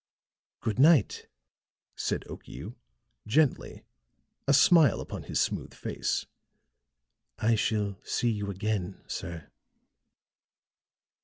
"Good 0.61 0.79
night," 0.79 1.27
said 1.95 2.23
Okiu, 2.27 2.73
gently, 3.27 3.83
a 4.47 4.51
smile 4.53 4.99
upon 4.99 5.21
his 5.21 5.39
smooth 5.39 5.75
face. 5.75 6.25
"I 7.37 7.53
shall 7.53 7.99
see 8.03 8.31
you 8.31 8.49
again, 8.49 9.03
sir." 9.05 9.51